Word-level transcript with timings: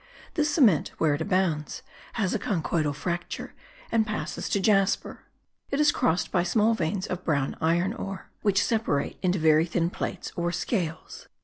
This 0.33 0.49
cement, 0.51 0.87
where 0.97 1.13
it 1.13 1.21
abounds, 1.21 1.83
has 2.13 2.33
a 2.33 2.39
conchoidal 2.39 2.95
fracture 2.95 3.53
and 3.91 4.03
passes 4.07 4.49
to 4.49 4.59
jasper. 4.59 5.19
It 5.69 5.79
is 5.79 5.91
crossed 5.91 6.31
by 6.31 6.41
small 6.41 6.73
veins 6.73 7.05
of 7.05 7.23
brown 7.23 7.55
iron 7.61 7.93
ore, 7.93 8.31
which 8.41 8.63
separate 8.63 9.19
into 9.21 9.37
very 9.37 9.67
thin 9.67 9.91
plates 9.91 10.31
or 10.35 10.51
scales. 10.51 11.27